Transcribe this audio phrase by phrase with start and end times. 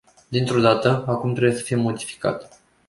[0.31, 2.59] Dintr-o dată, acum trebuie să fie modificat.